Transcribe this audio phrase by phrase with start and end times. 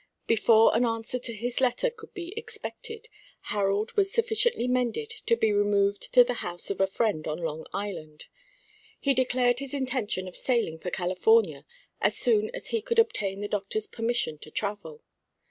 [0.25, 3.07] Before an answer to his letter could be expected,
[3.53, 7.67] Harold was sufficiently mended to be removed to the house of a friend on Long
[7.71, 8.25] Island.
[8.99, 11.67] He declared his intention of sailing for California
[12.01, 15.03] as soon as he could obtain the doctor's permission to travel.